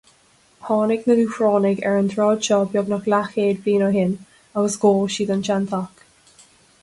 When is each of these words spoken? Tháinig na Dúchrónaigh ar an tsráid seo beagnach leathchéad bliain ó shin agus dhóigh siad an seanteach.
Tháinig 0.67 1.03
na 1.09 1.15
Dúchrónaigh 1.19 1.83
ar 1.89 1.97
an 1.97 2.07
tsráid 2.13 2.41
seo 2.47 2.57
beagnach 2.71 3.05
leathchéad 3.13 3.61
bliain 3.67 3.85
ó 3.89 3.89
shin 3.97 4.15
agus 4.61 4.79
dhóigh 4.85 5.11
siad 5.17 5.35
an 5.37 5.45
seanteach. 5.49 6.09